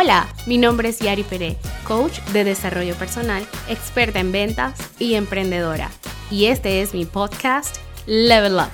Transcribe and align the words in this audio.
Hola, 0.00 0.28
mi 0.46 0.58
nombre 0.58 0.90
es 0.90 1.00
Yari 1.00 1.24
Pérez, 1.24 1.56
coach 1.82 2.20
de 2.32 2.44
desarrollo 2.44 2.94
personal, 2.94 3.44
experta 3.68 4.20
en 4.20 4.30
ventas 4.30 4.78
y 5.00 5.14
emprendedora. 5.14 5.90
Y 6.30 6.44
este 6.44 6.82
es 6.82 6.94
mi 6.94 7.04
podcast 7.04 7.78
Level 8.06 8.54
Up. 8.54 8.70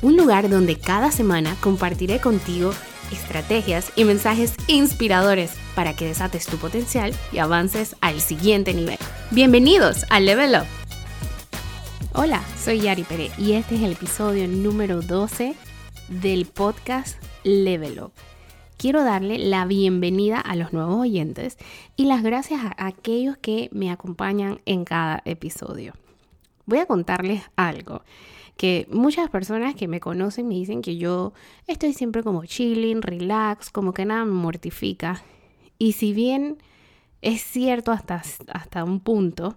Un 0.00 0.16
lugar 0.16 0.48
donde 0.48 0.78
cada 0.78 1.10
semana 1.10 1.54
compartiré 1.60 2.18
contigo 2.18 2.72
estrategias 3.12 3.92
y 3.94 4.04
mensajes 4.04 4.54
inspiradores 4.68 5.52
para 5.74 5.94
que 5.94 6.06
desates 6.06 6.46
tu 6.46 6.56
potencial 6.56 7.14
y 7.30 7.36
avances 7.36 7.94
al 8.00 8.22
siguiente 8.22 8.72
nivel. 8.72 8.96
Bienvenidos 9.32 10.06
a 10.08 10.18
Level 10.18 10.54
Up. 10.54 10.66
Hola, 12.14 12.42
soy 12.58 12.80
Yari 12.80 13.02
Pérez 13.02 13.38
y 13.38 13.52
este 13.52 13.74
es 13.74 13.82
el 13.82 13.92
episodio 13.92 14.48
número 14.48 15.02
12 15.02 15.54
del 16.08 16.46
podcast 16.46 17.22
Level 17.44 18.00
Up 18.00 18.31
quiero 18.82 19.04
darle 19.04 19.38
la 19.38 19.64
bienvenida 19.64 20.40
a 20.40 20.56
los 20.56 20.72
nuevos 20.72 20.96
oyentes 20.96 21.56
y 21.94 22.06
las 22.06 22.24
gracias 22.24 22.64
a 22.64 22.74
aquellos 22.84 23.36
que 23.36 23.68
me 23.70 23.92
acompañan 23.92 24.58
en 24.66 24.84
cada 24.84 25.22
episodio. 25.24 25.92
Voy 26.66 26.80
a 26.80 26.86
contarles 26.86 27.44
algo 27.54 28.02
que 28.56 28.88
muchas 28.90 29.30
personas 29.30 29.76
que 29.76 29.86
me 29.86 30.00
conocen 30.00 30.48
me 30.48 30.56
dicen 30.56 30.82
que 30.82 30.96
yo 30.96 31.32
estoy 31.68 31.92
siempre 31.92 32.24
como 32.24 32.44
chilling, 32.44 33.02
relax, 33.02 33.70
como 33.70 33.94
que 33.94 34.04
nada 34.04 34.24
me 34.24 34.32
mortifica. 34.32 35.22
Y 35.78 35.92
si 35.92 36.12
bien 36.12 36.58
es 37.20 37.40
cierto 37.40 37.92
hasta, 37.92 38.20
hasta 38.52 38.82
un 38.82 38.98
punto 38.98 39.54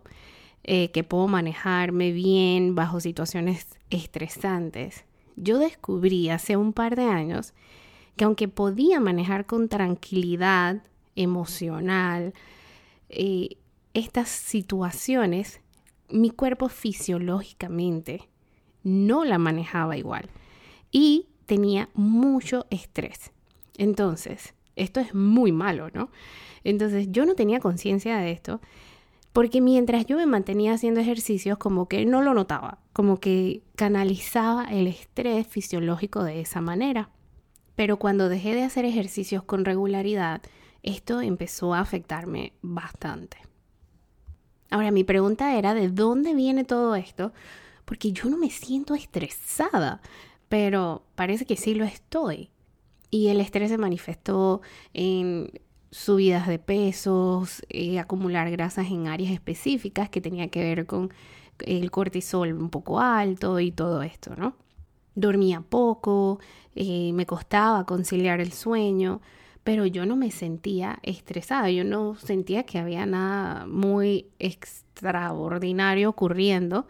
eh, 0.63 0.91
que 0.91 1.03
puedo 1.03 1.27
manejarme 1.27 2.11
bien 2.11 2.75
bajo 2.75 2.99
situaciones 2.99 3.65
estresantes, 3.89 5.03
yo 5.35 5.57
descubrí 5.57 6.29
hace 6.29 6.57
un 6.57 6.73
par 6.73 6.95
de 6.95 7.05
años 7.05 7.55
que 8.15 8.25
aunque 8.25 8.47
podía 8.47 8.99
manejar 8.99 9.45
con 9.45 9.69
tranquilidad 9.69 10.81
emocional 11.15 12.33
eh, 13.09 13.57
estas 13.93 14.29
situaciones, 14.29 15.61
mi 16.09 16.29
cuerpo 16.29 16.69
fisiológicamente 16.69 18.29
no 18.83 19.25
la 19.25 19.37
manejaba 19.37 19.97
igual 19.97 20.29
y 20.91 21.27
tenía 21.45 21.89
mucho 21.93 22.67
estrés. 22.69 23.31
Entonces, 23.77 24.53
esto 24.75 24.99
es 24.99 25.13
muy 25.13 25.51
malo, 25.51 25.89
¿no? 25.93 26.09
Entonces, 26.63 27.07
yo 27.11 27.25
no 27.25 27.35
tenía 27.35 27.59
conciencia 27.59 28.17
de 28.17 28.31
esto 28.31 28.61
porque 29.33 29.59
mientras 29.59 30.05
yo 30.05 30.15
me 30.15 30.25
mantenía 30.25 30.73
haciendo 30.73 31.01
ejercicios, 31.01 31.57
como 31.57 31.89
que 31.89 32.05
no 32.05 32.21
lo 32.21 32.33
notaba, 32.33 32.77
como 32.93 33.19
que 33.19 33.63
canalizaba 33.75 34.63
el 34.63 34.87
estrés 34.87 35.45
fisiológico 35.45 36.23
de 36.23 36.39
esa 36.39 36.61
manera. 36.61 37.09
Pero 37.75 37.97
cuando 37.97 38.29
dejé 38.29 38.55
de 38.55 38.63
hacer 38.63 38.85
ejercicios 38.85 39.43
con 39.43 39.65
regularidad, 39.65 40.41
esto 40.83 41.21
empezó 41.21 41.73
a 41.73 41.79
afectarme 41.79 42.53
bastante. 42.61 43.37
Ahora, 44.69 44.91
mi 44.91 45.03
pregunta 45.03 45.57
era, 45.57 45.73
¿de 45.73 45.89
dónde 45.89 46.33
viene 46.33 46.63
todo 46.63 46.95
esto? 46.95 47.33
Porque 47.85 48.11
yo 48.11 48.29
no 48.29 48.37
me 48.37 48.49
siento 48.49 48.95
estresada, 48.95 50.01
pero 50.49 51.03
parece 51.15 51.45
que 51.45 51.57
sí 51.57 51.75
lo 51.75 51.85
estoy. 51.85 52.49
Y 53.11 53.27
el 53.27 53.39
estrés 53.39 53.69
se 53.69 53.77
manifestó 53.77 54.61
en 54.93 55.51
subidas 55.91 56.47
de 56.47 56.59
pesos, 56.59 57.61
eh, 57.69 57.99
acumular 57.99 58.51
grasas 58.51 58.87
en 58.91 59.07
áreas 59.07 59.31
específicas 59.31 60.09
que 60.09 60.19
tenía 60.21 60.49
que 60.49 60.61
ver 60.61 60.85
con 60.85 61.13
el 61.59 61.89
cortisol 61.91 62.53
un 62.53 62.69
poco 62.69 62.99
alto 62.99 63.59
y 63.59 63.71
todo 63.71 64.01
esto, 64.01 64.35
¿no? 64.35 64.55
Dormía 65.15 65.61
poco, 65.61 66.39
eh, 66.75 67.11
me 67.13 67.25
costaba 67.25 67.85
conciliar 67.85 68.41
el 68.41 68.51
sueño, 68.51 69.21
pero 69.63 69.85
yo 69.85 70.05
no 70.05 70.15
me 70.15 70.29
sentía 70.29 70.99
estresada, 71.01 71.71
yo 71.71 71.83
no 71.83 72.15
sentía 72.15 72.63
que 72.63 72.77
había 72.77 73.05
nada 73.05 73.65
muy 73.65 74.27
extraordinario 74.37 76.09
ocurriendo, 76.09 76.85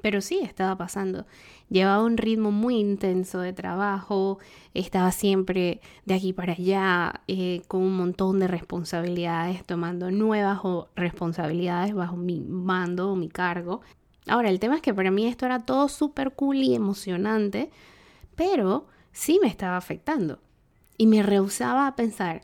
pero 0.00 0.20
sí 0.20 0.40
estaba 0.42 0.76
pasando. 0.76 1.26
Llevaba 1.70 2.04
un 2.04 2.18
ritmo 2.18 2.50
muy 2.52 2.76
intenso 2.76 3.40
de 3.40 3.54
trabajo, 3.54 4.38
estaba 4.74 5.10
siempre 5.10 5.80
de 6.04 6.14
aquí 6.14 6.32
para 6.32 6.52
allá, 6.52 7.22
eh, 7.26 7.62
con 7.66 7.80
un 7.82 7.96
montón 7.96 8.38
de 8.38 8.46
responsabilidades, 8.46 9.64
tomando 9.64 10.10
nuevas 10.10 10.60
responsabilidades 10.94 11.94
bajo 11.94 12.16
mi 12.16 12.40
mando 12.40 13.10
o 13.10 13.16
mi 13.16 13.28
cargo. 13.28 13.80
Ahora, 14.26 14.50
el 14.50 14.58
tema 14.58 14.76
es 14.76 14.82
que 14.82 14.94
para 14.94 15.10
mí 15.10 15.26
esto 15.26 15.46
era 15.46 15.60
todo 15.60 15.88
súper 15.88 16.32
cool 16.32 16.56
y 16.56 16.74
emocionante, 16.74 17.70
pero 18.36 18.86
sí 19.12 19.38
me 19.42 19.48
estaba 19.48 19.76
afectando. 19.76 20.40
Y 20.96 21.06
me 21.06 21.22
rehusaba 21.22 21.86
a 21.86 21.96
pensar 21.96 22.42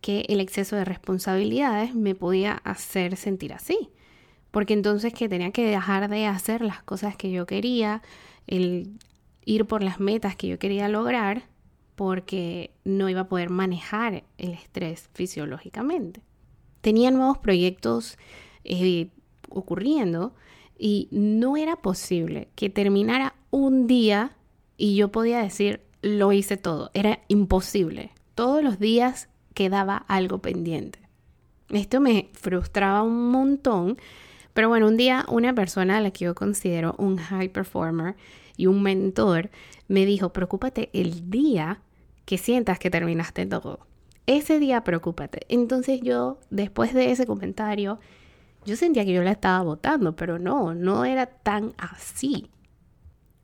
que 0.00 0.26
el 0.28 0.40
exceso 0.40 0.76
de 0.76 0.84
responsabilidades 0.84 1.94
me 1.94 2.14
podía 2.14 2.54
hacer 2.64 3.16
sentir 3.16 3.52
así. 3.52 3.90
Porque 4.50 4.74
entonces 4.74 5.14
que 5.14 5.28
tenía 5.28 5.52
que 5.52 5.64
dejar 5.64 6.10
de 6.10 6.26
hacer 6.26 6.60
las 6.60 6.82
cosas 6.82 7.16
que 7.16 7.30
yo 7.30 7.46
quería, 7.46 8.02
el 8.46 8.98
ir 9.44 9.66
por 9.66 9.82
las 9.82 10.00
metas 10.00 10.36
que 10.36 10.48
yo 10.48 10.58
quería 10.58 10.88
lograr, 10.88 11.44
porque 11.94 12.72
no 12.84 13.08
iba 13.08 13.22
a 13.22 13.28
poder 13.28 13.50
manejar 13.50 14.24
el 14.38 14.52
estrés 14.52 15.08
fisiológicamente. 15.14 16.20
Tenía 16.80 17.10
nuevos 17.10 17.38
proyectos 17.38 18.18
eh, 18.64 19.08
ocurriendo 19.48 20.34
y 20.78 21.08
no 21.10 21.56
era 21.56 21.76
posible 21.76 22.48
que 22.54 22.70
terminara 22.70 23.34
un 23.50 23.86
día 23.86 24.36
y 24.76 24.96
yo 24.96 25.12
podía 25.12 25.42
decir, 25.42 25.82
lo 26.02 26.32
hice 26.32 26.56
todo. 26.56 26.90
Era 26.94 27.20
imposible. 27.28 28.10
Todos 28.34 28.62
los 28.62 28.78
días 28.78 29.28
quedaba 29.54 29.96
algo 30.08 30.38
pendiente. 30.38 30.98
Esto 31.68 32.00
me 32.00 32.30
frustraba 32.34 33.02
un 33.02 33.30
montón, 33.30 33.96
pero 34.52 34.68
bueno, 34.68 34.88
un 34.88 34.96
día 34.96 35.24
una 35.28 35.54
persona 35.54 35.98
a 35.98 36.00
la 36.00 36.10
que 36.10 36.26
yo 36.26 36.34
considero 36.34 36.94
un 36.98 37.16
high 37.16 37.48
performer 37.48 38.16
y 38.56 38.66
un 38.66 38.82
mentor 38.82 39.50
me 39.88 40.04
dijo, 40.04 40.32
preocúpate 40.32 40.90
el 40.92 41.30
día 41.30 41.80
que 42.24 42.38
sientas 42.38 42.78
que 42.78 42.90
terminaste 42.90 43.46
todo. 43.46 43.86
Ese 44.26 44.58
día 44.58 44.84
preocúpate. 44.84 45.40
Entonces 45.48 46.00
yo, 46.00 46.38
después 46.50 46.94
de 46.94 47.10
ese 47.10 47.26
comentario, 47.26 47.98
yo 48.64 48.76
sentía 48.76 49.04
que 49.04 49.12
yo 49.12 49.22
la 49.22 49.32
estaba 49.32 49.62
votando, 49.62 50.14
pero 50.16 50.38
no, 50.38 50.74
no 50.74 51.04
era 51.04 51.26
tan 51.26 51.74
así. 51.78 52.50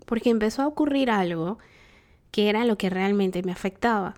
Porque 0.07 0.31
empezó 0.31 0.63
a 0.63 0.67
ocurrir 0.67 1.11
algo 1.11 1.59
que 2.31 2.49
era 2.49 2.65
lo 2.65 2.79
que 2.79 2.91
realmente 2.91 3.43
me 3.43 3.53
afectaba. 3.53 4.15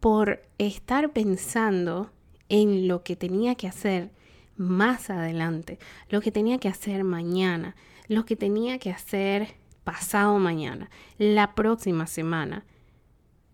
Por 0.00 0.42
estar 0.58 1.12
pensando 1.12 2.10
en 2.48 2.88
lo 2.88 3.02
que 3.02 3.16
tenía 3.16 3.54
que 3.54 3.68
hacer 3.68 4.10
más 4.56 5.10
adelante, 5.10 5.78
lo 6.08 6.20
que 6.20 6.32
tenía 6.32 6.58
que 6.58 6.68
hacer 6.68 7.04
mañana, 7.04 7.76
lo 8.08 8.24
que 8.24 8.36
tenía 8.36 8.78
que 8.78 8.90
hacer 8.90 9.54
pasado 9.84 10.38
mañana, 10.38 10.90
la 11.18 11.54
próxima 11.54 12.06
semana, 12.06 12.64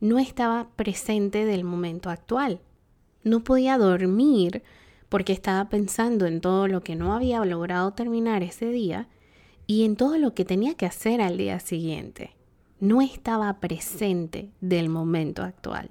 no 0.00 0.18
estaba 0.18 0.68
presente 0.76 1.44
del 1.44 1.64
momento 1.64 2.10
actual. 2.10 2.60
No 3.24 3.44
podía 3.44 3.78
dormir 3.78 4.62
porque 5.08 5.32
estaba 5.32 5.68
pensando 5.68 6.26
en 6.26 6.40
todo 6.40 6.68
lo 6.68 6.82
que 6.82 6.96
no 6.96 7.14
había 7.14 7.44
logrado 7.44 7.92
terminar 7.92 8.42
ese 8.42 8.66
día 8.66 9.08
y 9.66 9.84
en 9.84 9.96
todo 9.96 10.18
lo 10.18 10.34
que 10.34 10.44
tenía 10.44 10.74
que 10.74 10.86
hacer 10.86 11.20
al 11.20 11.36
día 11.36 11.60
siguiente. 11.60 12.36
No 12.80 13.00
estaba 13.00 13.60
presente 13.60 14.50
del 14.60 14.88
momento 14.88 15.42
actual. 15.42 15.90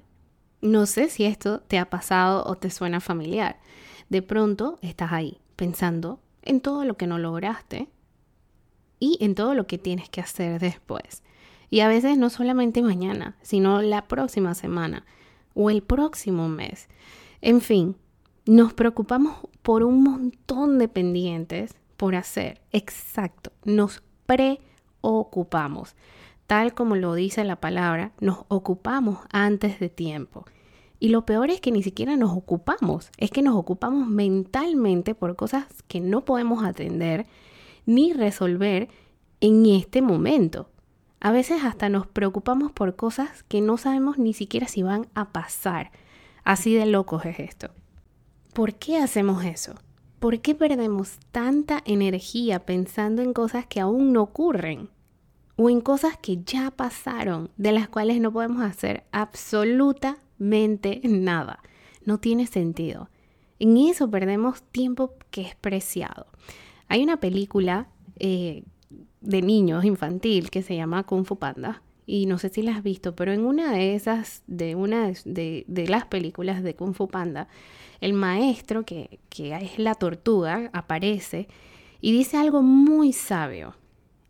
No 0.60 0.86
sé 0.86 1.08
si 1.08 1.24
esto 1.24 1.60
te 1.60 1.78
ha 1.78 1.90
pasado 1.90 2.44
o 2.46 2.56
te 2.56 2.70
suena 2.70 3.00
familiar. 3.00 3.60
De 4.08 4.22
pronto 4.22 4.78
estás 4.82 5.12
ahí 5.12 5.38
pensando 5.54 6.20
en 6.42 6.60
todo 6.60 6.84
lo 6.84 6.96
que 6.96 7.06
no 7.06 7.18
lograste 7.18 7.88
y 8.98 9.18
en 9.20 9.34
todo 9.34 9.54
lo 9.54 9.66
que 9.66 9.78
tienes 9.78 10.08
que 10.08 10.20
hacer 10.20 10.60
después. 10.60 11.22
Y 11.70 11.80
a 11.80 11.88
veces 11.88 12.16
no 12.16 12.30
solamente 12.30 12.82
mañana, 12.82 13.36
sino 13.42 13.82
la 13.82 14.08
próxima 14.08 14.54
semana 14.54 15.04
o 15.54 15.70
el 15.70 15.82
próximo 15.82 16.48
mes. 16.48 16.88
En 17.42 17.60
fin, 17.60 17.96
nos 18.48 18.72
preocupamos 18.72 19.36
por 19.60 19.82
un 19.82 20.02
montón 20.02 20.78
de 20.78 20.88
pendientes 20.88 21.74
por 21.98 22.14
hacer. 22.14 22.62
Exacto, 22.72 23.52
nos 23.66 24.02
preocupamos. 24.24 25.94
Tal 26.46 26.72
como 26.72 26.96
lo 26.96 27.12
dice 27.12 27.44
la 27.44 27.56
palabra, 27.56 28.12
nos 28.20 28.46
ocupamos 28.48 29.18
antes 29.30 29.78
de 29.80 29.90
tiempo. 29.90 30.46
Y 30.98 31.10
lo 31.10 31.26
peor 31.26 31.50
es 31.50 31.60
que 31.60 31.70
ni 31.70 31.82
siquiera 31.82 32.16
nos 32.16 32.32
ocupamos, 32.34 33.10
es 33.18 33.30
que 33.30 33.42
nos 33.42 33.54
ocupamos 33.54 34.08
mentalmente 34.08 35.14
por 35.14 35.36
cosas 35.36 35.66
que 35.86 36.00
no 36.00 36.24
podemos 36.24 36.64
atender 36.64 37.26
ni 37.84 38.14
resolver 38.14 38.88
en 39.42 39.66
este 39.66 40.00
momento. 40.00 40.70
A 41.20 41.32
veces 41.32 41.64
hasta 41.64 41.90
nos 41.90 42.06
preocupamos 42.06 42.72
por 42.72 42.96
cosas 42.96 43.42
que 43.42 43.60
no 43.60 43.76
sabemos 43.76 44.16
ni 44.16 44.32
siquiera 44.32 44.68
si 44.68 44.82
van 44.82 45.06
a 45.12 45.32
pasar. 45.32 45.90
Así 46.44 46.74
de 46.74 46.86
locos 46.86 47.26
es 47.26 47.40
esto. 47.40 47.72
¿Por 48.58 48.74
qué 48.74 48.98
hacemos 48.98 49.44
eso? 49.44 49.76
¿Por 50.18 50.40
qué 50.40 50.52
perdemos 50.52 51.20
tanta 51.30 51.80
energía 51.84 52.66
pensando 52.66 53.22
en 53.22 53.32
cosas 53.32 53.66
que 53.66 53.78
aún 53.78 54.12
no 54.12 54.20
ocurren? 54.20 54.88
O 55.54 55.70
en 55.70 55.80
cosas 55.80 56.16
que 56.16 56.42
ya 56.42 56.72
pasaron, 56.72 57.52
de 57.56 57.70
las 57.70 57.88
cuales 57.88 58.20
no 58.20 58.32
podemos 58.32 58.62
hacer 58.62 59.04
absolutamente 59.12 61.00
nada. 61.04 61.62
no 62.04 62.18
tiene 62.18 62.48
sentido. 62.48 63.10
En 63.60 63.76
eso 63.76 64.10
perdemos 64.10 64.64
tiempo 64.72 65.14
que 65.30 65.42
es 65.42 65.54
preciado. 65.54 66.26
Hay 66.88 67.04
una 67.04 67.20
película 67.20 67.86
eh, 68.18 68.64
de 69.20 69.40
niños 69.40 69.84
infantil 69.84 70.50
que 70.50 70.62
se 70.62 70.74
llama 70.74 71.04
Kung 71.04 71.24
Fu 71.24 71.38
Panda 71.38 71.80
y 72.08 72.24
no 72.24 72.38
sé 72.38 72.48
si 72.48 72.62
la 72.62 72.74
has 72.74 72.82
visto, 72.82 73.14
pero 73.14 73.34
en 73.34 73.44
una 73.44 73.70
de 73.70 73.94
esas, 73.94 74.42
de 74.46 74.74
una 74.74 75.12
de, 75.26 75.84
las 75.88 76.06
películas 76.06 76.62
de 76.62 76.74
Kung 76.74 76.94
Fu 76.94 77.06
Panda, 77.06 77.48
el 78.00 78.14
maestro, 78.14 78.86
que, 78.86 79.20
que 79.28 79.54
es 79.54 79.78
la 79.78 79.94
tortuga, 79.94 80.70
aparece 80.72 81.48
y 82.00 82.12
dice 82.12 82.38
algo 82.38 82.62
muy 82.62 83.12
sabio. 83.12 83.74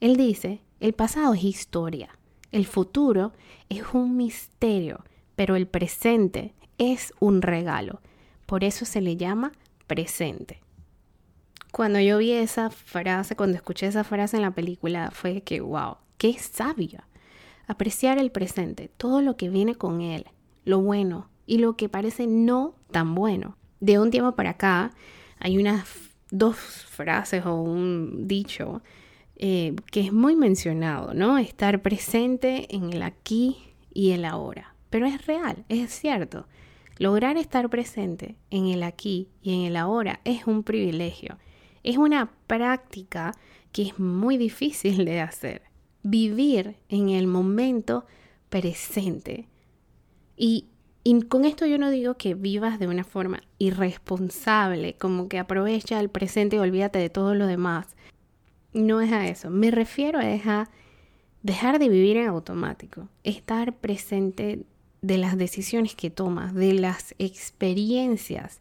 Él 0.01 0.17
dice, 0.17 0.61
el 0.81 0.93
pasado 0.93 1.35
es 1.35 1.45
historia, 1.45 2.09
el 2.51 2.67
futuro 2.67 3.33
es 3.69 3.85
un 3.93 4.17
misterio, 4.17 5.05
pero 5.37 5.55
el 5.55 5.69
presente 5.69 6.55
es 6.79 7.15
un 7.21 7.43
regalo. 7.43 8.01
Por 8.47 8.65
eso 8.65 8.87
se 8.87 9.01
le 9.01 9.17
llama 9.17 9.53
presente. 9.87 10.63
Cuando 11.71 12.01
yo 12.01 12.19
vi 12.19 12.33
esa 12.33 12.71
frase, 12.71 13.37
cuando 13.37 13.57
escuché 13.57 13.87
esa 13.87 14.03
frase 14.03 14.37
en 14.37 14.43
la 14.43 14.51
película, 14.51 15.13
fue 15.13 15.43
que, 15.43 15.61
wow, 15.61 15.99
qué 16.17 16.37
sabia 16.41 17.05
apreciar 17.69 18.19
el 18.19 18.33
presente, 18.33 18.91
todo 18.97 19.23
lo 19.23 19.37
que 19.37 19.51
viene 19.51 19.77
con 19.77 20.01
él, 20.01 20.25
lo 20.65 20.81
bueno 20.81 21.29
y 21.47 21.59
lo 21.59 21.77
que 21.77 21.89
parece 21.89 22.27
no 22.27 22.75
tan 22.91 23.15
bueno. 23.15 23.57
De 23.79 24.01
un 24.01 24.11
tiempo 24.11 24.33
para 24.33 24.51
acá 24.51 24.91
hay 25.39 25.59
unas 25.59 25.87
dos 26.31 26.57
frases 26.57 27.47
o 27.47 27.55
un 27.55 28.27
dicho 28.27 28.83
eh, 29.37 29.77
que 29.93 30.01
es 30.01 30.13
muy 30.13 30.35
mencionado, 30.35 31.15
¿no? 31.15 31.39
Estar 31.39 31.81
presente 31.83 32.75
en 32.75 32.93
el 32.93 33.03
aquí 33.03 33.57
y 33.93 34.11
el 34.11 34.25
ahora. 34.25 34.75
Pero 34.91 35.07
es 35.07 35.27
real, 35.27 35.65
es 35.69 35.93
cierto. 35.93 36.47
Lograr 36.97 37.37
estar 37.37 37.69
presente 37.69 38.35
en 38.51 38.67
el 38.67 38.83
aquí 38.83 39.29
y 39.43 39.55
en 39.55 39.67
el 39.67 39.77
ahora 39.77 40.21
es 40.25 40.47
un 40.47 40.65
privilegio. 40.65 41.39
Es 41.85 41.99
una 41.99 42.33
práctica 42.47 43.33
que 43.73 43.83
es 43.83 43.99
muy 44.01 44.39
difícil 44.39 45.05
de 45.05 45.21
hacer 45.21 45.68
vivir 46.09 46.77
en 46.89 47.11
el 47.11 47.27
momento 47.27 48.07
presente. 48.49 49.47
Y, 50.37 50.67
con 51.29 51.45
esto 51.45 51.65
yo 51.65 51.79
no 51.79 51.91
digo 51.91 52.15
que 52.15 52.35
vivas 52.35 52.79
de 52.79 52.87
una 52.87 53.05
forma 53.05 53.43
irresponsable, 53.59 54.95
como 54.95 55.29
que 55.29 55.39
aprovecha 55.39 55.99
el 56.01 56.11
presente 56.11 56.57
y 56.57 56.59
olvídate 56.59 56.99
de 56.99 57.09
todo 57.09 57.35
lo 57.35 57.47
demás. 57.47 57.97
No 58.75 59.01
es 59.01 59.11
a 59.13 59.27
eso. 59.27 59.49
Me 59.49 59.71
refiero 59.71 60.19
a, 60.19 60.61
a 60.61 60.71
dejar 61.43 61.79
de 61.79 61.89
vivir 61.89 62.19
en 62.19 62.29
automático, 62.29 63.09
estar 63.25 63.75
presente 63.77 64.65
de 65.01 65.19
las 65.19 65.39
decisiones 65.39 65.95
que 65.95 66.11
tomas, 66.11 66.55
de 66.55 66.75
las 66.75 67.15
experiencias 67.19 68.61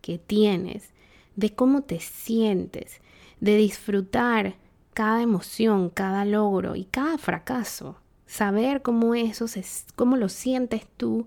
que 0.00 0.18
tienes, 0.18 0.90
de 1.34 1.54
cómo 1.54 1.82
te 1.82 1.98
sientes, 1.98 3.00
de 3.40 3.56
disfrutar 3.56 4.54
cada 5.00 5.22
emoción, 5.22 5.88
cada 5.88 6.26
logro 6.26 6.76
y 6.76 6.84
cada 6.84 7.16
fracaso. 7.16 7.96
Saber 8.26 8.82
cómo 8.82 9.14
eso, 9.14 9.48
se, 9.48 9.64
cómo 9.96 10.18
lo 10.18 10.28
sientes 10.28 10.86
tú, 10.98 11.26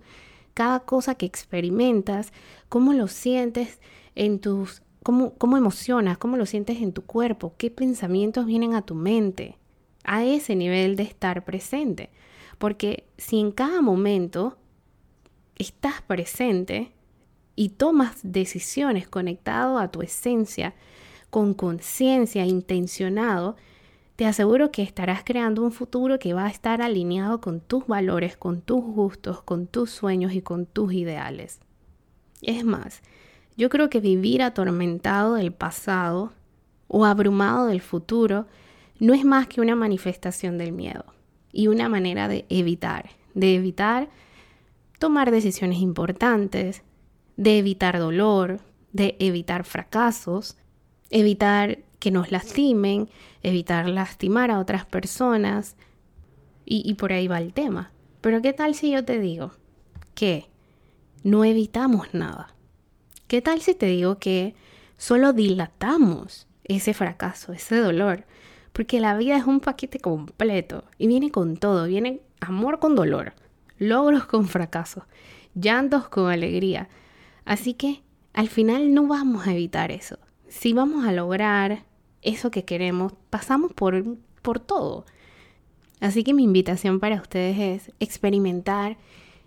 cada 0.53 0.81
cosa 0.81 1.15
que 1.15 1.25
experimentas, 1.25 2.33
cómo 2.69 2.93
lo 2.93 3.07
sientes 3.07 3.79
en 4.13 4.37
tus, 4.37 4.83
cómo, 5.01 5.33
cómo 5.39 5.57
emocionas, 5.57 6.19
cómo 6.19 6.37
lo 6.37 6.45
sientes 6.45 6.83
en 6.83 6.93
tu 6.93 7.01
cuerpo, 7.01 7.55
qué 7.57 7.71
pensamientos 7.71 8.45
vienen 8.45 8.75
a 8.75 8.83
tu 8.83 8.93
mente, 8.93 9.57
a 10.03 10.23
ese 10.23 10.55
nivel 10.55 10.95
de 10.95 11.01
estar 11.01 11.43
presente. 11.43 12.11
Porque 12.59 13.07
si 13.17 13.39
en 13.39 13.51
cada 13.51 13.81
momento 13.81 14.55
estás 15.55 16.03
presente 16.03 16.91
y 17.55 17.69
tomas 17.69 18.19
decisiones 18.21 19.07
conectado 19.07 19.79
a 19.79 19.89
tu 19.89 20.03
esencia, 20.03 20.75
con 21.33 21.55
conciencia, 21.55 22.45
intencionado, 22.45 23.55
te 24.15 24.27
aseguro 24.27 24.69
que 24.69 24.83
estarás 24.83 25.23
creando 25.25 25.63
un 25.63 25.71
futuro 25.71 26.19
que 26.19 26.35
va 26.35 26.45
a 26.45 26.51
estar 26.51 26.79
alineado 26.83 27.41
con 27.41 27.59
tus 27.59 27.87
valores, 27.87 28.37
con 28.37 28.61
tus 28.61 28.83
gustos, 28.83 29.41
con 29.41 29.65
tus 29.65 29.89
sueños 29.89 30.33
y 30.33 30.43
con 30.43 30.67
tus 30.67 30.93
ideales. 30.93 31.59
Es 32.43 32.63
más, 32.63 33.01
yo 33.57 33.69
creo 33.69 33.89
que 33.89 33.99
vivir 33.99 34.43
atormentado 34.43 35.33
del 35.33 35.51
pasado 35.51 36.33
o 36.87 37.03
abrumado 37.03 37.65
del 37.65 37.81
futuro 37.81 38.45
no 38.99 39.15
es 39.15 39.25
más 39.25 39.47
que 39.47 39.59
una 39.59 39.75
manifestación 39.75 40.59
del 40.59 40.71
miedo 40.71 41.03
y 41.51 41.65
una 41.65 41.89
manera 41.89 42.27
de 42.27 42.45
evitar, 42.49 43.09
de 43.33 43.55
evitar 43.55 44.07
tomar 44.99 45.31
decisiones 45.31 45.79
importantes, 45.79 46.83
de 47.37 47.57
evitar 47.57 47.97
dolor, 47.97 48.59
de 48.91 49.15
evitar 49.17 49.63
fracasos, 49.63 50.57
evitar 51.13 51.77
que 51.99 52.11
nos 52.11 52.31
lastimen, 52.31 53.07
evitar 53.43 53.87
lastimar 53.87 54.51
a 54.51 54.59
otras 54.59 54.85
personas. 54.85 55.77
Y, 56.65 56.93
por 56.95 57.13
ahí 57.13 57.27
va 57.27 57.39
el 57.39 57.53
tema. 57.53 57.91
Pero 58.21 58.41
¿qué 58.41 58.53
tal 58.53 58.73
si 58.73 58.91
yo 58.91 59.05
te 59.05 59.19
digo 59.19 59.51
que 60.15 60.47
no 61.23 61.45
evitamos 61.45 62.13
nada? 62.13 62.55
¿Qué 63.27 63.41
tal 63.41 63.61
si 63.61 63.75
te 63.75 63.85
digo 63.85 64.17
que 64.17 64.55
solo 64.97 65.33
dilatamos 65.33 66.47
ese 66.63 66.93
fracaso, 66.93 67.53
ese 67.53 67.77
dolor? 67.77 68.25
Porque 68.71 69.01
la 69.01 69.15
vida 69.17 69.37
es 69.37 69.45
un 69.45 69.59
paquete 69.59 69.99
completo 69.99 70.85
y 70.97 71.07
viene 71.07 71.31
con 71.31 71.57
todo, 71.57 71.85
viene 71.85 72.21
amor 72.39 72.79
con 72.79 72.95
dolor, 72.95 73.33
logros 73.77 74.25
con 74.25 74.47
fracaso, 74.47 75.05
llantos 75.53 76.07
con 76.07 76.31
alegría. 76.31 76.87
Así 77.45 77.73
que 77.73 78.01
al 78.33 78.47
final 78.47 78.93
no 78.93 79.05
vamos 79.05 79.45
a 79.47 79.51
evitar 79.51 79.91
eso, 79.91 80.17
si 80.53 80.71
vamos 80.71 81.03
a 81.03 81.11
lograr 81.11 81.83
eso 82.21 82.51
que 82.51 82.63
queremos, 82.63 83.13
pasamos 83.31 83.73
por, 83.73 84.17
por 84.43 84.59
todo. 84.59 85.03
Así 85.99 86.23
que 86.23 86.33
mi 86.33 86.43
invitación 86.43 86.99
para 86.99 87.15
ustedes 87.15 87.57
es 87.59 87.91
experimentar 87.99 88.97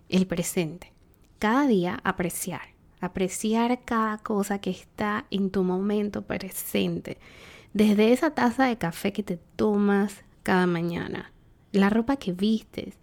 el 0.09 0.27
presente. 0.27 0.93
Cada 1.39 1.69
día 1.69 2.01
apreciar, 2.03 2.75
apreciar 3.01 3.85
cada 3.85 4.19
cosa 4.19 4.59
que 4.59 4.71
está 4.71 5.27
en 5.31 5.51
tu 5.51 5.63
momento 5.63 6.23
presente. 6.23 7.19
Desde 7.73 8.13
esa 8.13 8.33
taza 8.33 8.65
de 8.65 8.77
café 8.77 9.13
que 9.13 9.23
te 9.23 9.39
tomas 9.55 10.25
cada 10.43 10.67
mañana, 10.67 11.31
la 11.71 11.89
ropa 11.89 12.17
que 12.17 12.33
vistes, 12.33 12.99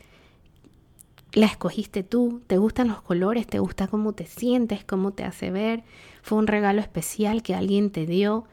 la 1.33 1.47
escogiste 1.47 2.03
tú, 2.03 2.41
te 2.47 2.57
gustan 2.57 2.87
los 2.87 3.01
colores, 3.01 3.47
te 3.47 3.59
gusta 3.59 3.87
cómo 3.87 4.13
te 4.13 4.27
sientes, 4.27 4.83
cómo 4.83 5.13
te 5.13 5.23
hace 5.23 5.49
ver, 5.49 5.83
fue 6.21 6.37
un 6.37 6.47
regalo 6.47 6.79
especial 6.79 7.41
que 7.41 7.55
alguien 7.55 7.89
te 7.89 8.05
dio, 8.05 8.45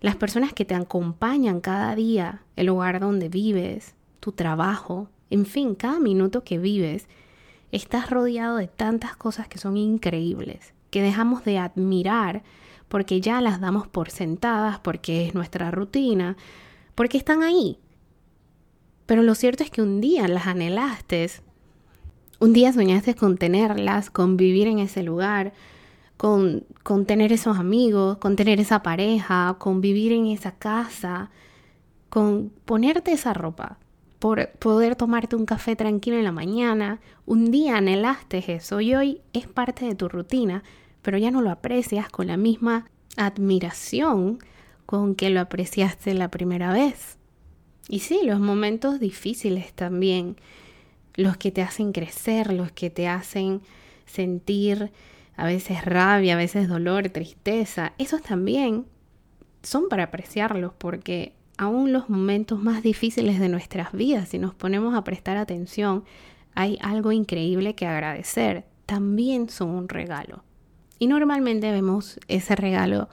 las 0.00 0.16
personas 0.16 0.52
que 0.52 0.64
te 0.64 0.74
acompañan 0.74 1.60
cada 1.60 1.94
día, 1.94 2.42
el 2.56 2.66
lugar 2.66 3.00
donde 3.00 3.28
vives, 3.28 3.94
tu 4.20 4.32
trabajo, 4.32 5.08
en 5.30 5.46
fin, 5.46 5.74
cada 5.74 5.98
minuto 5.98 6.44
que 6.44 6.58
vives, 6.58 7.08
estás 7.72 8.10
rodeado 8.10 8.56
de 8.56 8.68
tantas 8.68 9.16
cosas 9.16 9.48
que 9.48 9.58
son 9.58 9.76
increíbles, 9.76 10.74
que 10.90 11.02
dejamos 11.02 11.44
de 11.44 11.58
admirar 11.58 12.42
porque 12.88 13.20
ya 13.20 13.40
las 13.40 13.60
damos 13.60 13.86
por 13.86 14.10
sentadas, 14.10 14.80
porque 14.80 15.26
es 15.26 15.34
nuestra 15.34 15.70
rutina, 15.70 16.36
porque 16.96 17.16
están 17.16 17.44
ahí. 17.44 17.78
Pero 19.06 19.22
lo 19.22 19.34
cierto 19.36 19.62
es 19.62 19.70
que 19.70 19.80
un 19.80 20.00
día 20.00 20.26
las 20.26 20.48
anhelaste, 20.48 21.30
un 22.40 22.52
día 22.54 22.72
soñaste 22.72 23.14
con 23.14 23.36
tenerlas, 23.36 24.10
con 24.10 24.36
vivir 24.36 24.66
en 24.66 24.78
ese 24.78 25.02
lugar, 25.02 25.52
con, 26.16 26.64
con 26.82 27.06
tener 27.06 27.32
esos 27.32 27.58
amigos, 27.58 28.18
con 28.18 28.34
tener 28.34 28.60
esa 28.60 28.82
pareja, 28.82 29.56
con 29.58 29.80
vivir 29.80 30.12
en 30.12 30.26
esa 30.26 30.52
casa, 30.52 31.30
con 32.08 32.50
ponerte 32.64 33.12
esa 33.12 33.34
ropa, 33.34 33.78
por 34.18 34.50
poder 34.58 34.96
tomarte 34.96 35.36
un 35.36 35.46
café 35.46 35.76
tranquilo 35.76 36.16
en 36.16 36.24
la 36.24 36.32
mañana. 36.32 37.00
Un 37.26 37.50
día 37.50 37.76
anhelaste 37.76 38.42
eso 38.52 38.80
y 38.80 38.94
hoy 38.94 39.20
es 39.32 39.46
parte 39.46 39.84
de 39.84 39.94
tu 39.94 40.08
rutina, 40.08 40.62
pero 41.02 41.18
ya 41.18 41.30
no 41.30 41.42
lo 41.42 41.50
aprecias 41.50 42.08
con 42.08 42.26
la 42.26 42.36
misma 42.36 42.86
admiración 43.16 44.38
con 44.86 45.14
que 45.14 45.30
lo 45.30 45.40
apreciaste 45.40 46.14
la 46.14 46.30
primera 46.30 46.72
vez. 46.72 47.18
Y 47.88 48.00
sí, 48.00 48.20
los 48.24 48.40
momentos 48.40 48.98
difíciles 48.98 49.72
también 49.72 50.36
los 51.14 51.36
que 51.36 51.50
te 51.50 51.62
hacen 51.62 51.92
crecer, 51.92 52.52
los 52.52 52.72
que 52.72 52.90
te 52.90 53.08
hacen 53.08 53.62
sentir 54.06 54.92
a 55.36 55.46
veces 55.46 55.84
rabia, 55.84 56.34
a 56.34 56.36
veces 56.36 56.68
dolor, 56.68 57.08
tristeza, 57.08 57.92
esos 57.98 58.22
también 58.22 58.86
son 59.62 59.88
para 59.88 60.04
apreciarlos 60.04 60.72
porque 60.76 61.34
aún 61.56 61.92
los 61.92 62.08
momentos 62.08 62.62
más 62.62 62.82
difíciles 62.82 63.38
de 63.38 63.48
nuestras 63.48 63.92
vidas, 63.92 64.30
si 64.30 64.38
nos 64.38 64.54
ponemos 64.54 64.94
a 64.94 65.04
prestar 65.04 65.36
atención, 65.36 66.04
hay 66.54 66.78
algo 66.82 67.12
increíble 67.12 67.74
que 67.74 67.86
agradecer, 67.86 68.64
también 68.86 69.48
son 69.48 69.70
un 69.70 69.88
regalo. 69.88 70.42
Y 70.98 71.06
normalmente 71.06 71.70
vemos 71.70 72.18
ese 72.28 72.56
regalo 72.56 73.08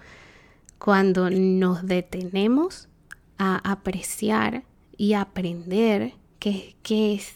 cuando 0.79 1.29
nos 1.29 1.85
detenemos 1.85 2.89
a 3.37 3.57
apreciar 3.69 4.63
y 4.97 5.13
aprender 5.13 6.13
qué, 6.39 6.75
qué 6.83 7.13
es 7.13 7.35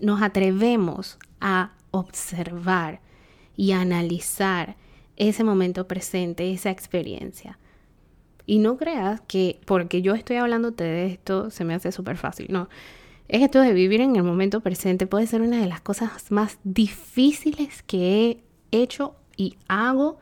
nos 0.00 0.22
atrevemos 0.22 1.18
a 1.40 1.72
observar 1.90 3.00
y 3.56 3.72
analizar 3.72 4.76
ese 5.16 5.44
momento 5.44 5.86
presente, 5.86 6.52
esa 6.52 6.70
experiencia. 6.70 7.58
Y 8.46 8.58
no 8.58 8.76
creas 8.76 9.20
que 9.22 9.60
porque 9.64 10.02
yo 10.02 10.14
estoy 10.14 10.36
hablándote 10.36 10.84
de 10.84 11.06
esto 11.06 11.50
se 11.50 11.64
me 11.64 11.74
hace 11.74 11.92
súper 11.92 12.16
fácil, 12.16 12.48
no. 12.50 12.68
Es 13.26 13.42
esto 13.42 13.60
de 13.60 13.72
vivir 13.72 14.02
en 14.02 14.16
el 14.16 14.22
momento 14.22 14.60
presente 14.60 15.06
puede 15.06 15.26
ser 15.26 15.40
una 15.40 15.60
de 15.60 15.66
las 15.66 15.80
cosas 15.80 16.30
más 16.30 16.58
difíciles 16.62 17.82
que 17.82 18.44
he 18.70 18.82
hecho 18.82 19.16
y 19.36 19.56
hago 19.66 20.18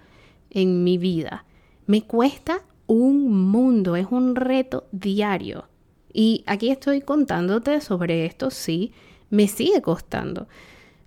en 0.50 0.84
mi 0.84 0.98
vida. 0.98 1.44
Me 1.86 2.02
cuesta 2.02 2.60
un 2.86 3.48
mundo, 3.50 3.96
es 3.96 4.06
un 4.10 4.36
reto 4.36 4.86
diario. 4.92 5.68
Y 6.12 6.44
aquí 6.46 6.70
estoy 6.70 7.00
contándote 7.00 7.80
sobre 7.80 8.26
esto, 8.26 8.50
sí, 8.50 8.92
me 9.32 9.48
sigue 9.48 9.80
costando. 9.80 10.46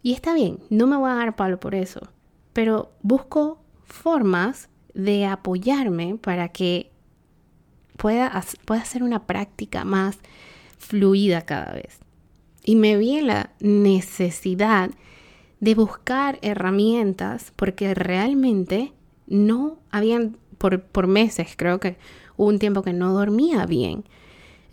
Y 0.01 0.13
está 0.13 0.33
bien, 0.33 0.59
no 0.71 0.87
me 0.87 0.97
voy 0.97 1.11
a 1.11 1.15
dar 1.15 1.35
palo 1.35 1.59
por 1.59 1.75
eso, 1.75 2.01
pero 2.53 2.91
busco 3.03 3.61
formas 3.85 4.67
de 4.95 5.25
apoyarme 5.25 6.15
para 6.15 6.49
que 6.49 6.91
pueda, 7.97 8.43
pueda 8.65 8.83
ser 8.83 9.03
una 9.03 9.27
práctica 9.27 9.85
más 9.85 10.17
fluida 10.79 11.43
cada 11.43 11.73
vez. 11.73 11.99
Y 12.63 12.75
me 12.75 12.97
vi 12.97 13.17
en 13.17 13.27
la 13.27 13.51
necesidad 13.59 14.89
de 15.59 15.75
buscar 15.75 16.39
herramientas 16.41 17.53
porque 17.55 17.93
realmente 17.93 18.91
no 19.27 19.77
habían, 19.91 20.37
por, 20.57 20.81
por 20.81 21.05
meses 21.05 21.53
creo 21.55 21.79
que 21.79 21.97
hubo 22.37 22.47
un 22.47 22.57
tiempo 22.57 22.81
que 22.81 22.93
no 22.93 23.13
dormía 23.13 23.67
bien. 23.67 24.03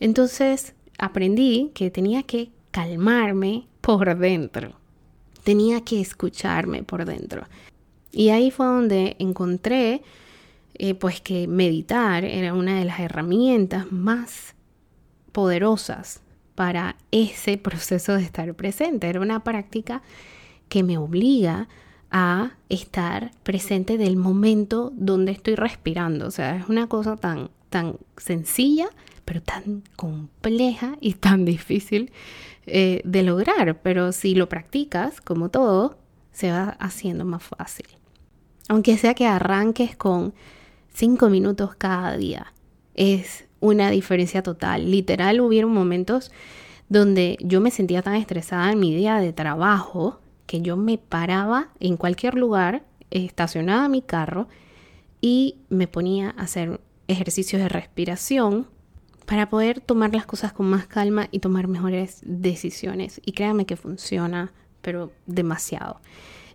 Entonces 0.00 0.74
aprendí 0.96 1.70
que 1.74 1.90
tenía 1.90 2.22
que 2.22 2.50
calmarme 2.72 3.68
por 3.80 4.18
dentro. 4.18 4.72
Tenía 5.44 5.82
que 5.82 6.00
escucharme 6.00 6.82
por 6.82 7.04
dentro. 7.04 7.46
Y 8.10 8.30
ahí 8.30 8.50
fue 8.50 8.66
donde 8.66 9.16
encontré 9.20 10.02
eh, 10.74 10.94
pues 10.94 11.20
que 11.20 11.46
meditar 11.46 12.24
era 12.24 12.54
una 12.54 12.78
de 12.78 12.84
las 12.84 12.98
herramientas 12.98 13.92
más 13.92 14.54
poderosas 15.30 16.20
para 16.54 16.96
ese 17.10 17.56
proceso 17.58 18.14
de 18.14 18.22
estar 18.22 18.52
presente. 18.54 19.08
Era 19.08 19.20
una 19.20 19.44
práctica 19.44 20.02
que 20.68 20.82
me 20.82 20.98
obliga 20.98 21.68
a 22.10 22.52
estar 22.68 23.30
presente 23.42 23.96
del 23.96 24.16
momento 24.16 24.92
donde 24.94 25.32
estoy 25.32 25.54
respirando. 25.54 26.26
O 26.26 26.30
sea, 26.30 26.56
es 26.56 26.68
una 26.68 26.86
cosa 26.86 27.16
tan, 27.16 27.50
tan 27.70 27.96
sencilla, 28.16 28.88
pero 29.24 29.42
tan 29.42 29.82
compleja 29.96 30.96
y 31.00 31.14
tan 31.14 31.44
difícil 31.44 32.12
eh, 32.66 33.02
de 33.04 33.22
lograr. 33.22 33.80
Pero 33.82 34.12
si 34.12 34.34
lo 34.34 34.48
practicas, 34.48 35.20
como 35.20 35.48
todo, 35.48 35.98
se 36.32 36.50
va 36.50 36.76
haciendo 36.80 37.24
más 37.24 37.42
fácil. 37.42 37.86
Aunque 38.68 38.96
sea 38.96 39.14
que 39.14 39.26
arranques 39.26 39.96
con 39.96 40.34
cinco 40.92 41.28
minutos 41.28 41.74
cada 41.76 42.16
día, 42.16 42.52
es 42.94 43.44
una 43.60 43.90
diferencia 43.90 44.42
total. 44.42 44.90
Literal, 44.90 45.40
hubieron 45.40 45.72
momentos 45.72 46.32
donde 46.88 47.38
yo 47.40 47.60
me 47.60 47.70
sentía 47.70 48.02
tan 48.02 48.14
estresada 48.16 48.70
en 48.70 48.78
mi 48.78 48.94
día 48.94 49.16
de 49.16 49.32
trabajo 49.32 50.20
que 50.46 50.60
yo 50.60 50.76
me 50.76 50.98
paraba 50.98 51.68
en 51.80 51.96
cualquier 51.96 52.34
lugar, 52.34 52.84
estacionaba 53.10 53.88
mi 53.88 54.02
carro 54.02 54.48
y 55.20 55.56
me 55.70 55.86
ponía 55.86 56.34
a 56.36 56.42
hacer 56.42 56.80
ejercicios 57.08 57.62
de 57.62 57.68
respiración 57.68 58.66
para 59.32 59.48
poder 59.48 59.80
tomar 59.80 60.14
las 60.14 60.26
cosas 60.26 60.52
con 60.52 60.66
más 60.68 60.86
calma 60.86 61.28
y 61.30 61.38
tomar 61.38 61.66
mejores 61.66 62.20
decisiones. 62.22 63.18
Y 63.24 63.32
créanme 63.32 63.64
que 63.64 63.76
funciona, 63.76 64.52
pero 64.82 65.10
demasiado. 65.24 66.02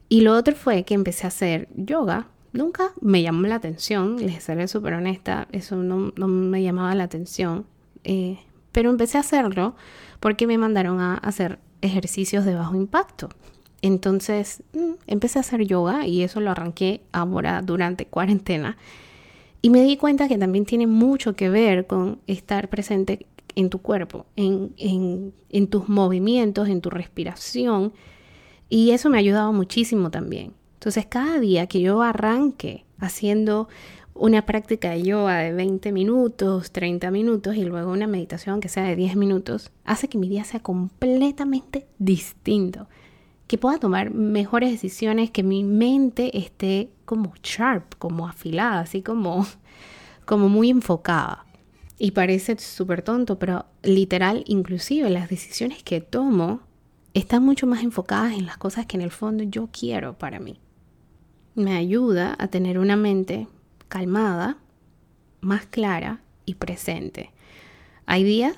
Y 0.09 0.21
lo 0.21 0.35
otro 0.35 0.53
fue 0.53 0.83
que 0.83 0.93
empecé 0.93 1.25
a 1.25 1.29
hacer 1.29 1.69
yoga. 1.75 2.27
Nunca 2.53 2.91
me 3.01 3.23
llamó 3.23 3.47
la 3.47 3.55
atención, 3.55 4.23
les 4.23 4.43
seré 4.43 4.67
súper 4.67 4.93
honesta, 4.93 5.47
eso 5.51 5.77
no, 5.77 6.13
me 6.27 6.61
llamaba 6.61 6.93
la 6.93 7.05
atención. 7.05 7.65
Eh, 8.03 8.37
pero 8.71 8.91
empecé 8.91 9.17
a 9.17 9.21
hacerlo 9.21 9.75
porque 10.19 10.45
me 10.45 10.59
mandaron 10.59 10.99
a 10.99 11.15
hacer 11.15 11.57
ejercicios 11.81 12.45
de 12.45 12.53
bajo 12.53 12.75
impacto. 12.75 13.29
Entonces 13.81 14.61
mm, 14.73 14.97
empecé 15.07 15.39
a 15.39 15.41
hacer 15.41 15.65
yoga 15.65 16.05
y 16.05 16.21
eso 16.21 16.41
lo 16.41 16.51
arranqué 16.51 17.01
ahora 17.11 17.63
durante 17.63 18.05
cuarentena. 18.05 18.77
Y 19.61 19.69
me 19.69 19.81
di 19.83 19.97
cuenta 19.97 20.27
que 20.27 20.37
también 20.37 20.65
tiene 20.65 20.87
mucho 20.87 21.35
que 21.35 21.49
ver 21.49 21.87
con 21.87 22.19
estar 22.27 22.69
presente 22.69 23.25
en 23.55 23.69
tu 23.69 23.79
cuerpo, 23.79 24.27
en, 24.35 24.73
en, 25.49 25.67
tus 25.67 25.89
movimientos, 25.89 26.69
en 26.69 26.79
tu 26.79 26.91
respiración 26.91 27.91
y 28.69 28.91
eso 28.91 29.09
me 29.09 29.17
ha 29.17 29.19
ayudado 29.19 29.51
muchísimo 29.53 30.11
también. 30.11 30.53
Entonces, 30.75 31.07
cada 31.07 31.39
día 31.39 31.65
que 31.67 31.81
yo 31.81 32.03
arranque 32.03 32.85
haciendo 32.99 33.67
una 34.13 34.45
práctica 34.45 34.91
de 34.91 35.03
yoga 35.03 35.37
de 35.37 35.53
20 35.53 35.91
minutos, 35.91 36.71
30 36.71 37.09
minutos 37.11 37.55
y 37.55 37.63
luego 37.63 37.91
una 37.91 38.07
meditación 38.07 38.59
que 38.59 38.69
sea 38.69 38.83
de 38.83 38.95
10 38.95 39.15
minutos, 39.15 39.71
hace 39.85 40.07
que 40.07 40.17
mi 40.17 40.29
día 40.29 40.43
sea 40.43 40.59
completamente 40.59 41.87
distinto. 41.97 42.87
Que 43.47 43.57
pueda 43.57 43.79
tomar 43.79 44.11
mejores 44.11 44.71
decisiones, 44.71 45.31
que 45.31 45.43
mi 45.43 45.63
mente 45.63 46.37
esté 46.37 46.91
como 47.05 47.33
sharp, 47.41 47.95
como 47.97 48.27
afilada, 48.27 48.81
así 48.81 49.01
como, 49.01 49.45
como 50.25 50.49
muy 50.49 50.69
enfocada. 50.69 51.45
Y 51.97 52.11
parece 52.11 52.59
súper 52.59 53.01
tonto, 53.01 53.39
pero 53.39 53.65
literal, 53.81 54.43
inclusive 54.45 55.09
las 55.09 55.29
decisiones 55.29 55.81
que 55.81 56.01
tomo 56.01 56.59
están 57.13 57.43
mucho 57.43 57.65
más 57.65 57.83
enfocadas 57.83 58.33
en 58.33 58.45
las 58.45 58.57
cosas 58.57 58.85
que 58.85 58.97
en 58.97 59.01
el 59.01 59.11
fondo 59.11 59.43
yo 59.43 59.69
quiero 59.71 60.17
para 60.17 60.39
mí. 60.39 60.59
Me 61.55 61.75
ayuda 61.75 62.35
a 62.37 62.49
tener 62.49 62.77
una 62.77 62.95
mente 62.95 63.47
calmada, 63.87 64.57
más 65.41 65.65
clara 65.65 66.21
y 66.45 66.55
presente. 66.55 67.31
Hay 68.05 68.23
días 68.23 68.55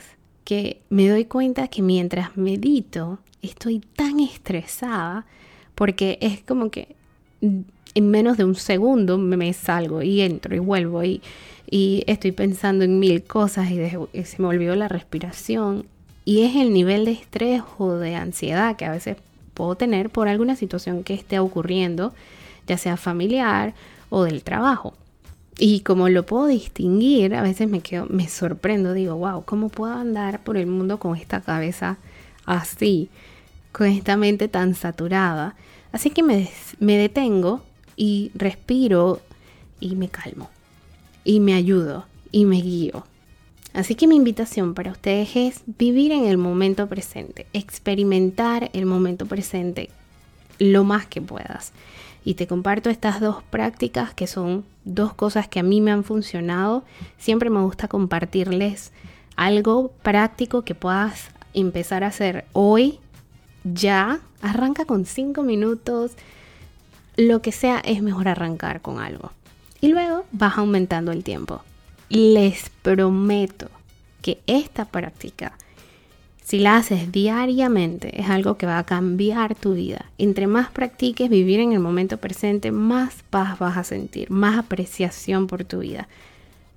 que 0.50 0.82
me 0.90 1.08
doy 1.08 1.26
cuenta 1.26 1.68
que 1.68 1.84
mientras 1.84 2.36
medito 2.36 3.20
estoy 3.44 3.82
tan 3.82 4.20
estresada 4.20 5.28
porque 5.76 6.18
es 6.22 6.42
como 6.42 6.72
que 6.72 6.96
en 7.40 8.10
menos 8.10 8.36
de 8.36 8.46
un 8.46 8.56
segundo 8.56 9.20
me 9.20 9.54
salgo 9.54 10.02
y 10.02 10.22
entro 10.22 10.56
y 10.56 10.58
vuelvo 10.58 11.04
y, 11.04 11.22
y 11.70 12.04
estoy 12.08 12.32
pensando 12.32 12.84
en 12.84 12.98
mil 12.98 13.22
cosas 13.22 13.70
y 13.70 13.78
se 13.78 14.42
me 14.42 14.48
olvidó 14.48 14.74
la 14.76 14.88
respiración 14.88 15.86
y 16.26 16.42
es 16.42 16.56
el 16.56 16.74
nivel 16.74 17.06
de 17.06 17.12
estrés 17.12 17.62
o 17.78 17.92
de 17.92 18.16
ansiedad 18.16 18.76
que 18.76 18.86
a 18.86 18.92
veces 18.92 19.18
puedo 19.54 19.76
tener 19.76 20.10
por 20.10 20.28
alguna 20.28 20.56
situación 20.56 21.04
que 21.04 21.14
esté 21.14 21.38
ocurriendo, 21.38 22.12
ya 22.66 22.80
sea 22.80 22.98
familiar 22.98 23.76
o 24.10 24.24
del 24.24 24.42
trabajo. 24.42 24.96
Y 25.62 25.82
como 25.82 26.08
lo 26.08 26.26
puedo 26.26 26.48
distinguir, 26.48 27.36
a 27.36 27.42
veces 27.42 27.70
me 27.70 27.82
quedo, 27.82 28.06
me 28.10 28.30
sorprendo, 28.30 28.94
digo, 28.94 29.18
wow, 29.18 29.44
¿cómo 29.44 29.68
puedo 29.68 29.94
andar 29.94 30.42
por 30.42 30.56
el 30.56 30.68
mundo 30.68 31.00
con 31.00 31.18
esta 31.18 31.42
cabeza 31.42 31.98
así, 32.46 33.10
con 33.74 33.88
esta 33.88 34.16
mente 34.16 34.48
tan 34.48 34.74
saturada? 34.74 35.56
Así 35.92 36.12
que 36.12 36.24
me, 36.24 36.50
me 36.80 36.96
detengo 36.96 37.62
y 37.98 38.32
respiro 38.36 39.20
y 39.82 39.96
me 39.96 40.08
calmo. 40.08 40.50
Y 41.26 41.42
me 41.42 41.54
ayudo 41.54 42.06
y 42.32 42.46
me 42.46 42.62
guío. 42.62 43.04
Así 43.74 43.96
que 43.96 44.08
mi 44.08 44.16
invitación 44.16 44.74
para 44.74 44.92
ustedes 44.92 45.36
es 45.36 45.62
vivir 45.78 46.14
en 46.14 46.24
el 46.24 46.38
momento 46.38 46.88
presente, 46.88 47.48
experimentar 47.52 48.70
el 48.72 48.86
momento 48.86 49.26
presente 49.26 49.90
lo 50.58 50.86
más 50.86 51.06
que 51.06 51.22
puedas. 51.22 51.74
Y 52.30 52.36
te 52.36 52.46
comparto 52.46 52.92
estas 52.92 53.20
dos 53.20 53.42
prácticas 53.42 54.14
que 54.14 54.28
son 54.28 54.64
dos 54.86 55.16
cosas 55.16 55.48
que 55.48 55.62
a 55.62 55.64
mí 55.64 55.82
me 55.82 55.90
han 55.90 56.04
funcionado. 56.04 56.84
Siempre 57.18 57.50
me 57.50 57.62
gusta 57.62 57.88
compartirles 57.88 58.92
algo 59.36 59.92
práctico 60.04 60.62
que 60.62 60.76
puedas 60.76 61.32
empezar 61.56 62.04
a 62.04 62.10
hacer 62.10 62.46
hoy, 62.54 63.00
ya. 63.64 64.20
Arranca 64.44 64.86
con 64.86 65.06
cinco 65.08 65.42
minutos. 65.42 66.12
Lo 67.18 67.42
que 67.42 67.52
sea 67.52 67.80
es 67.80 68.04
mejor 68.04 68.28
arrancar 68.28 68.82
con 68.84 69.00
algo. 69.00 69.32
Y 69.82 69.88
luego 69.88 70.26
vas 70.32 70.60
aumentando 70.60 71.12
el 71.12 71.24
tiempo 71.24 71.64
les 72.10 72.70
prometo 72.82 73.70
que 74.22 74.42
esta 74.48 74.86
práctica, 74.86 75.58
si 76.50 76.58
la 76.58 76.78
haces 76.78 77.12
diariamente, 77.12 78.20
es 78.20 78.28
algo 78.28 78.58
que 78.58 78.66
va 78.66 78.80
a 78.80 78.84
cambiar 78.84 79.54
tu 79.54 79.76
vida. 79.76 80.06
Entre 80.18 80.48
más 80.48 80.72
practiques 80.72 81.30
vivir 81.30 81.60
en 81.60 81.74
el 81.74 81.80
momento 81.80 82.18
presente, 82.18 82.72
más 82.72 83.18
paz 83.30 83.60
vas 83.60 83.78
a 83.78 83.84
sentir, 83.84 84.32
más 84.32 84.58
apreciación 84.58 85.46
por 85.46 85.64
tu 85.64 85.82
vida, 85.82 86.08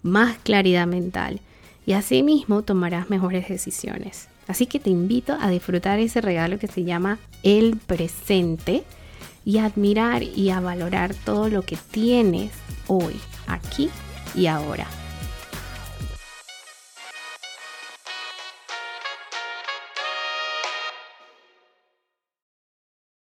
más 0.03 0.37
claridad 0.37 0.87
mental 0.87 1.41
y 1.87 1.95
asimismo 1.95 2.61
tomarás 2.61 3.09
mejores 3.09 3.49
decisiones. 3.49 4.29
Así 4.47 4.67
que 4.67 4.79
te 4.79 4.91
invito 4.91 5.39
a 5.41 5.49
disfrutar 5.49 6.01
ese 6.01 6.21
regalo 6.21 6.59
que 6.59 6.67
se 6.67 6.85
llama 6.85 7.19
el 7.43 7.79
presente 7.79 8.85
y 9.47 9.57
a 9.57 9.65
admirar 9.65 10.23
y 10.23 10.51
a 10.51 10.61
valorar 10.61 11.15
todo 11.15 11.49
lo 11.49 11.63
que 11.63 11.79
tienes 11.91 12.53
hoy, 12.89 13.15
aquí 13.47 13.89
y 14.35 14.49
ahora. 14.49 14.87